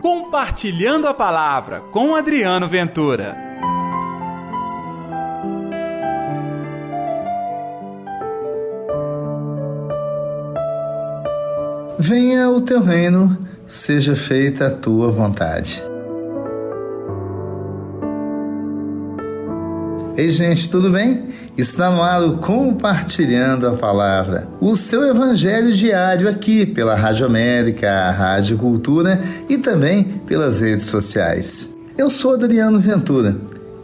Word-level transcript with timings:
Compartilhando 0.00 1.08
a 1.08 1.14
Palavra 1.14 1.80
com 1.90 2.14
Adriano 2.14 2.68
Ventura. 2.68 3.36
Venha 11.98 12.48
o 12.48 12.60
teu 12.60 12.80
reino, 12.80 13.36
seja 13.66 14.14
feita 14.14 14.68
a 14.68 14.70
tua 14.70 15.10
vontade. 15.10 15.87
Ei, 20.18 20.32
gente, 20.32 20.68
tudo 20.68 20.90
bem? 20.90 21.28
Está 21.56 21.92
no 21.92 22.02
ar 22.02 22.20
o 22.24 22.38
Compartilhando 22.38 23.68
a 23.68 23.76
Palavra, 23.76 24.48
o 24.60 24.74
seu 24.74 25.04
evangelho 25.04 25.72
diário 25.72 26.28
aqui 26.28 26.66
pela 26.66 26.96
Rádio 26.96 27.24
América, 27.24 28.10
Rádio 28.10 28.58
Cultura 28.58 29.20
e 29.48 29.56
também 29.58 30.02
pelas 30.26 30.60
redes 30.60 30.86
sociais. 30.86 31.72
Eu 31.96 32.10
sou 32.10 32.34
Adriano 32.34 32.80
Ventura 32.80 33.36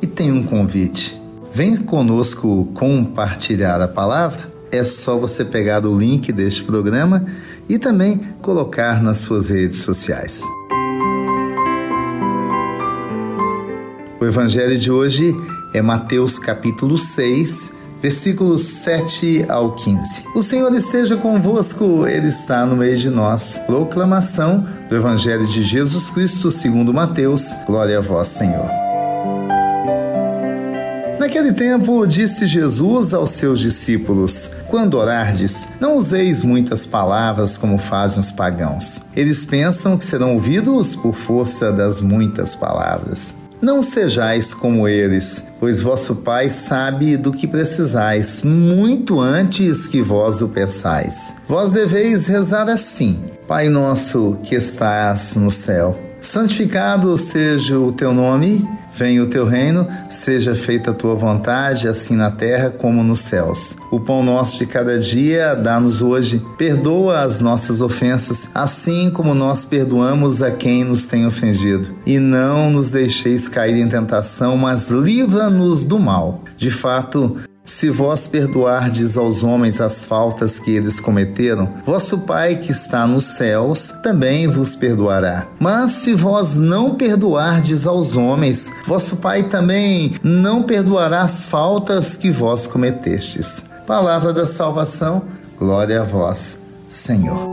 e 0.00 0.06
tenho 0.06 0.36
um 0.36 0.42
convite. 0.42 1.20
Vem 1.52 1.76
conosco 1.76 2.66
compartilhar 2.72 3.82
a 3.82 3.86
palavra? 3.86 4.50
É 4.70 4.86
só 4.86 5.18
você 5.18 5.44
pegar 5.44 5.84
o 5.84 5.98
link 5.98 6.32
deste 6.32 6.64
programa 6.64 7.26
e 7.68 7.78
também 7.78 8.22
colocar 8.40 9.02
nas 9.02 9.18
suas 9.18 9.50
redes 9.50 9.80
sociais. 9.80 10.42
O 14.22 14.24
evangelho 14.24 14.78
de 14.78 14.88
hoje 14.88 15.36
é 15.74 15.82
Mateus 15.82 16.38
capítulo 16.38 16.96
6, 16.96 17.72
versículos 18.00 18.62
7 18.62 19.46
ao 19.48 19.72
15. 19.72 20.26
O 20.32 20.40
Senhor 20.40 20.72
esteja 20.76 21.16
convosco, 21.16 22.06
Ele 22.06 22.28
está 22.28 22.64
no 22.64 22.76
meio 22.76 22.96
de 22.96 23.10
nós. 23.10 23.60
Proclamação 23.66 24.64
do 24.88 24.94
Evangelho 24.94 25.44
de 25.44 25.64
Jesus 25.64 26.08
Cristo 26.08 26.52
segundo 26.52 26.94
Mateus. 26.94 27.56
Glória 27.66 27.98
a 27.98 28.00
vós, 28.00 28.28
Senhor. 28.28 28.70
Naquele 31.18 31.52
tempo, 31.52 32.06
disse 32.06 32.46
Jesus 32.46 33.12
aos 33.12 33.30
seus 33.30 33.58
discípulos: 33.58 34.52
Quando 34.68 34.98
orardes, 34.98 35.68
não 35.80 35.96
useis 35.96 36.44
muitas 36.44 36.86
palavras 36.86 37.58
como 37.58 37.76
fazem 37.76 38.20
os 38.20 38.30
pagãos. 38.30 39.02
Eles 39.16 39.44
pensam 39.44 39.98
que 39.98 40.04
serão 40.04 40.34
ouvidos 40.34 40.94
por 40.94 41.16
força 41.16 41.72
das 41.72 42.00
muitas 42.00 42.54
palavras. 42.54 43.41
Não 43.62 43.80
sejais 43.80 44.52
como 44.52 44.88
eles, 44.88 45.46
pois 45.60 45.80
vosso 45.80 46.16
Pai 46.16 46.50
sabe 46.50 47.16
do 47.16 47.30
que 47.30 47.46
precisais, 47.46 48.42
muito 48.42 49.20
antes 49.20 49.86
que 49.86 50.02
vós 50.02 50.42
o 50.42 50.48
peçais. 50.48 51.36
Vós 51.46 51.72
deveis 51.72 52.26
rezar 52.26 52.68
assim: 52.68 53.22
Pai 53.46 53.68
nosso 53.68 54.36
que 54.42 54.56
estás 54.56 55.36
no 55.36 55.50
céu 55.50 56.11
Santificado 56.22 57.16
seja 57.18 57.76
o 57.76 57.90
teu 57.90 58.14
nome, 58.14 58.64
venha 58.94 59.24
o 59.24 59.26
teu 59.26 59.44
reino, 59.44 59.88
seja 60.08 60.54
feita 60.54 60.92
a 60.92 60.94
tua 60.94 61.16
vontade, 61.16 61.88
assim 61.88 62.14
na 62.14 62.30
terra 62.30 62.70
como 62.70 63.02
nos 63.02 63.18
céus. 63.18 63.76
O 63.90 63.98
pão 63.98 64.22
nosso 64.22 64.56
de 64.56 64.66
cada 64.66 65.00
dia 65.00 65.54
dá-nos 65.54 66.00
hoje. 66.00 66.40
Perdoa 66.56 67.22
as 67.22 67.40
nossas 67.40 67.80
ofensas, 67.80 68.48
assim 68.54 69.10
como 69.10 69.34
nós 69.34 69.64
perdoamos 69.64 70.40
a 70.42 70.52
quem 70.52 70.84
nos 70.84 71.06
tem 71.06 71.26
ofendido. 71.26 71.88
E 72.06 72.20
não 72.20 72.70
nos 72.70 72.92
deixeis 72.92 73.48
cair 73.48 73.76
em 73.76 73.88
tentação, 73.88 74.56
mas 74.56 74.92
livra-nos 74.92 75.84
do 75.84 75.98
mal. 75.98 76.44
De 76.56 76.70
fato, 76.70 77.36
se 77.64 77.88
vós 77.90 78.26
perdoardes 78.26 79.16
aos 79.16 79.42
homens 79.44 79.80
as 79.80 80.04
faltas 80.04 80.58
que 80.58 80.70
eles 80.70 80.98
cometeram, 80.98 81.72
vosso 81.84 82.18
Pai 82.18 82.56
que 82.56 82.72
está 82.72 83.06
nos 83.06 83.24
céus 83.24 83.92
também 84.02 84.48
vos 84.48 84.74
perdoará. 84.74 85.46
Mas 85.60 85.92
se 85.92 86.12
vós 86.12 86.56
não 86.58 86.96
perdoardes 86.96 87.86
aos 87.86 88.16
homens, 88.16 88.70
vosso 88.86 89.16
Pai 89.16 89.44
também 89.44 90.14
não 90.22 90.64
perdoará 90.64 91.22
as 91.22 91.46
faltas 91.46 92.16
que 92.16 92.30
vós 92.30 92.66
cometestes. 92.66 93.66
Palavra 93.86 94.32
da 94.32 94.44
salvação, 94.44 95.22
glória 95.58 96.00
a 96.00 96.04
vós, 96.04 96.58
Senhor. 96.88 97.48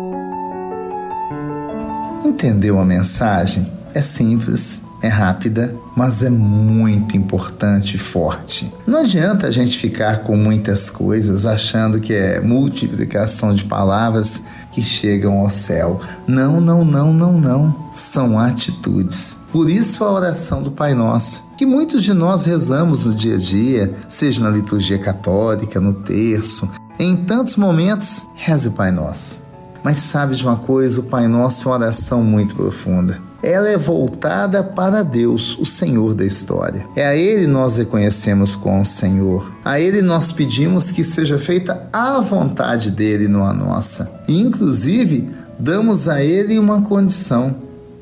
Entendeu 2.25 2.79
a 2.79 2.85
mensagem? 2.85 3.78
É 3.93 4.01
simples 4.01 4.83
é 5.01 5.07
rápida, 5.07 5.75
mas 5.95 6.23
é 6.23 6.29
muito 6.29 7.15
importante 7.15 7.95
e 7.95 7.97
forte. 7.97 8.71
Não 8.85 8.99
adianta 8.99 9.47
a 9.47 9.51
gente 9.51 9.77
ficar 9.77 10.23
com 10.23 10.35
muitas 10.35 10.89
coisas 10.89 11.45
achando 11.45 11.99
que 11.99 12.13
é 12.13 12.41
multiplicação 12.41 13.53
de 13.53 13.63
palavras 13.63 14.43
que 14.71 14.81
chegam 14.81 15.39
ao 15.39 15.49
céu. 15.49 16.01
Não, 16.27 16.59
não, 16.59 16.83
não, 16.83 17.13
não, 17.13 17.39
não. 17.39 17.89
São 17.93 18.37
atitudes. 18.37 19.39
Por 19.51 19.69
isso 19.69 20.03
a 20.03 20.11
oração 20.11 20.61
do 20.61 20.71
Pai 20.71 20.93
Nosso, 20.93 21.43
que 21.57 21.65
muitos 21.65 22.03
de 22.03 22.13
nós 22.13 22.45
rezamos 22.45 23.05
no 23.05 23.13
dia 23.13 23.35
a 23.35 23.39
dia, 23.39 23.95
seja 24.07 24.43
na 24.43 24.49
liturgia 24.49 24.99
católica, 24.99 25.79
no 25.79 25.93
terço, 25.93 26.69
em 26.99 27.15
tantos 27.15 27.55
momentos, 27.55 28.27
reze 28.35 28.67
o 28.67 28.71
Pai 28.71 28.91
Nosso. 28.91 29.48
Mas 29.83 29.97
sabe 29.97 30.35
de 30.35 30.43
uma 30.43 30.57
coisa? 30.57 30.99
O 30.99 31.03
Pai 31.03 31.27
Nosso 31.27 31.67
é 31.67 31.71
uma 31.71 31.77
oração 31.77 32.23
muito 32.23 32.55
profunda 32.55 33.29
ela 33.41 33.69
é 33.69 33.77
voltada 33.77 34.61
para 34.61 35.03
Deus, 35.03 35.57
o 35.57 35.65
Senhor 35.65 36.13
da 36.13 36.25
história. 36.25 36.85
É 36.95 37.05
a 37.05 37.15
Ele 37.15 37.47
nós 37.47 37.77
reconhecemos 37.77 38.55
com 38.55 38.81
o 38.81 38.85
Senhor. 38.85 39.51
A 39.63 39.79
Ele 39.79 40.01
nós 40.01 40.31
pedimos 40.31 40.91
que 40.91 41.03
seja 41.03 41.39
feita 41.39 41.87
a 41.91 42.19
vontade 42.19 42.91
dele, 42.91 43.27
não 43.27 43.45
a 43.45 43.53
nossa. 43.53 44.11
E, 44.27 44.39
inclusive, 44.39 45.29
damos 45.57 46.07
a 46.07 46.23
Ele 46.23 46.59
uma 46.59 46.81
condição: 46.81 47.55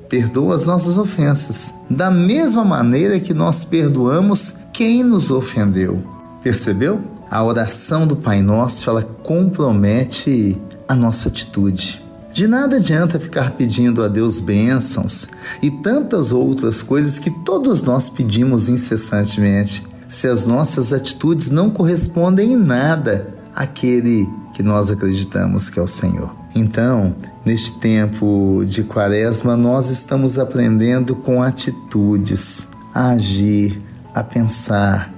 perdoa 0.10 0.56
as 0.56 0.66
nossas 0.66 0.98
ofensas, 0.98 1.74
da 1.90 2.10
mesma 2.10 2.66
maneira 2.66 3.20
que 3.20 3.34
nós 3.34 3.64
perdoamos 3.64 4.56
quem 4.74 5.04
nos 5.04 5.30
ofendeu. 5.30 6.02
Percebeu? 6.42 7.00
A 7.30 7.44
oração 7.44 8.08
do 8.08 8.16
Pai 8.16 8.42
Nosso 8.42 8.90
ela 8.90 9.04
compromete 9.04 10.58
a 10.88 10.96
nossa 10.96 11.30
atitude. 11.30 12.02
De 12.32 12.48
nada 12.48 12.76
adianta 12.76 13.20
ficar 13.20 13.52
pedindo 13.52 14.04
a 14.04 14.08
Deus 14.08 14.40
bênçãos 14.40 15.28
e 15.62 15.72
tantas 15.72 16.32
outras 16.32 16.84
coisas 16.84 17.18
que 17.18 17.32
todos 17.44 17.82
nós 17.82 18.10
pedimos 18.10 18.70
incessantemente, 18.70 19.86
se 20.08 20.28
as 20.28 20.46
nossas 20.46 20.94
atitudes 20.94 21.50
não 21.50 21.70
correspondem 21.70 22.54
em 22.54 22.56
nada 22.56 23.28
àquele 23.56 24.30
que 24.54 24.62
nós 24.62 24.92
acreditamos 24.92 25.70
que 25.70 25.80
é 25.80 25.82
o 25.82 25.88
Senhor. 25.88 26.36
Então, 26.54 27.16
neste 27.44 27.74
tempo 27.80 28.64
de 28.68 28.84
Quaresma, 28.84 29.58
nós 29.58 29.90
estamos 29.90 30.40
aprendendo 30.40 31.16
com 31.16 31.42
atitudes 31.42 32.68
a 32.94 33.10
agir, 33.10 33.82
a 34.14 34.24
pensar, 34.24 35.14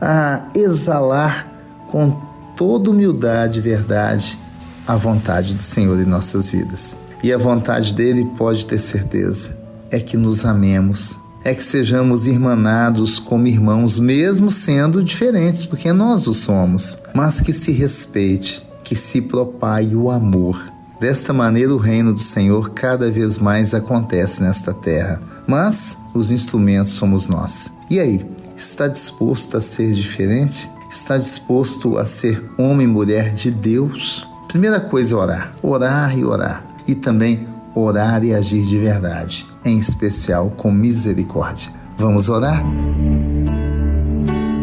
a 0.00 0.44
exalar 0.54 1.50
com 1.90 2.18
toda 2.56 2.90
humildade 2.90 3.58
e 3.58 3.62
verdade 3.62 4.38
a 4.86 4.96
vontade 4.96 5.54
do 5.54 5.60
Senhor 5.60 5.98
em 6.00 6.04
nossas 6.04 6.48
vidas. 6.48 6.96
E 7.22 7.32
a 7.32 7.38
vontade 7.38 7.94
dele, 7.94 8.24
pode 8.36 8.66
ter 8.66 8.78
certeza, 8.78 9.56
é 9.90 10.00
que 10.00 10.16
nos 10.16 10.44
amemos, 10.44 11.18
é 11.44 11.54
que 11.54 11.62
sejamos 11.62 12.26
irmanados 12.26 13.18
como 13.18 13.46
irmãos, 13.46 13.98
mesmo 13.98 14.50
sendo 14.50 15.02
diferentes, 15.02 15.64
porque 15.64 15.92
nós 15.92 16.26
o 16.26 16.34
somos, 16.34 16.98
mas 17.14 17.40
que 17.40 17.52
se 17.52 17.72
respeite, 17.72 18.66
que 18.82 18.96
se 18.96 19.20
propague 19.20 19.94
o 19.94 20.10
amor. 20.10 20.60
Desta 21.00 21.32
maneira, 21.32 21.74
o 21.74 21.78
reino 21.78 22.12
do 22.12 22.20
Senhor 22.20 22.70
cada 22.70 23.10
vez 23.10 23.38
mais 23.38 23.74
acontece 23.74 24.40
nesta 24.40 24.72
terra, 24.72 25.20
mas 25.46 25.98
os 26.14 26.30
instrumentos 26.30 26.92
somos 26.92 27.26
nós. 27.26 27.72
E 27.90 27.98
aí, 27.98 28.24
está 28.56 28.86
disposto 28.86 29.56
a 29.56 29.60
ser 29.60 29.92
diferente? 29.92 30.70
Está 30.88 31.18
disposto 31.18 31.98
a 31.98 32.06
ser 32.06 32.48
homem 32.56 32.86
e 32.86 32.90
mulher 32.90 33.32
de 33.32 33.50
Deus? 33.50 34.28
Primeira 34.52 34.80
coisa 34.80 35.14
é 35.14 35.16
orar. 35.16 35.52
Orar 35.62 36.18
e 36.18 36.26
orar. 36.26 36.62
E 36.86 36.94
também 36.94 37.48
orar 37.74 38.22
e 38.22 38.34
agir 38.34 38.62
de 38.66 38.76
verdade, 38.76 39.46
em 39.64 39.78
especial 39.78 40.50
com 40.50 40.70
misericórdia. 40.70 41.72
Vamos 41.96 42.28
orar? 42.28 42.62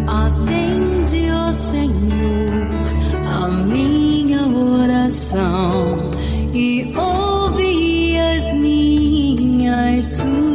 Atende, 0.05 1.31
ó 1.31 1.51
Senhor, 1.51 2.69
a 3.43 3.47
minha 3.49 4.45
oração 4.47 6.11
e 6.53 6.93
ouve 6.95 8.15
as 8.15 8.53
minhas 8.53 10.05
súplicas. 10.05 10.48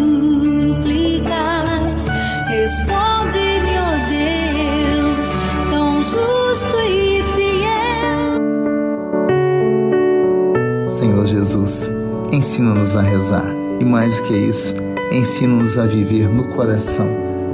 Senhor 10.87 11.25
Jesus, 11.25 11.91
ensina-nos 12.31 12.97
a 12.97 13.03
rezar 13.03 13.51
e, 13.81 13.85
mais 13.85 14.19
do 14.19 14.25
que 14.25 14.35
isso, 14.35 14.75
ensina-nos 15.11 15.79
a 15.79 15.87
viver 15.87 16.29
no 16.29 16.49
coração 16.49 17.09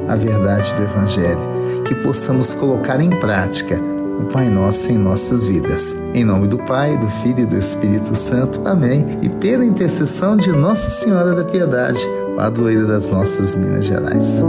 a 0.09 0.17
verdade 0.17 0.75
do 0.75 0.83
Evangelho, 0.83 1.83
que 1.85 1.95
possamos 1.95 2.53
colocar 2.53 3.01
em 3.01 3.11
prática 3.11 3.81
o 4.21 4.25
Pai 4.27 4.51
Nosso 4.51 4.91
em 4.91 4.99
nossas 4.99 5.47
vidas. 5.47 5.97
Em 6.13 6.25
nome 6.25 6.49
do 6.49 6.59
Pai, 6.59 6.97
do 6.97 7.07
Filho 7.07 7.41
e 7.41 7.47
do 7.47 7.57
Espírito 7.57 8.15
Santo. 8.15 8.61
Amém. 8.67 9.19
E 9.23 9.29
pela 9.29 9.65
intercessão 9.65 10.37
de 10.37 10.51
Nossa 10.51 10.91
Senhora 10.91 11.35
da 11.35 11.45
Piedade, 11.45 12.05
padroeira 12.37 12.85
das 12.85 13.11
nossas 13.11 13.55
Minas 13.55 13.87
Gerais. 13.87 14.43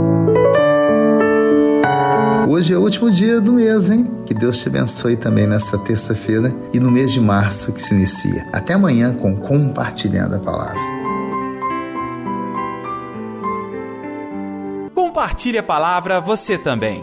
Hoje 2.52 2.74
é 2.74 2.76
o 2.76 2.82
último 2.82 3.10
dia 3.10 3.40
do 3.40 3.54
mês, 3.54 3.88
hein? 3.88 4.04
Que 4.26 4.34
Deus 4.34 4.60
te 4.60 4.68
abençoe 4.68 5.16
também 5.16 5.46
nessa 5.46 5.78
terça-feira 5.78 6.54
e 6.70 6.78
no 6.78 6.90
mês 6.90 7.10
de 7.10 7.18
março 7.18 7.72
que 7.72 7.80
se 7.80 7.94
inicia. 7.94 8.46
Até 8.52 8.74
amanhã 8.74 9.14
com 9.14 9.34
Compartilhando 9.34 10.34
a 10.34 10.38
Palavra. 10.38 10.78
Compartilhe 14.94 15.56
a 15.56 15.62
palavra 15.62 16.20
você 16.20 16.58
também. 16.58 17.02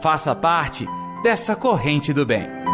Faça 0.00 0.32
parte 0.32 0.88
dessa 1.24 1.56
corrente 1.56 2.12
do 2.12 2.24
bem. 2.24 2.65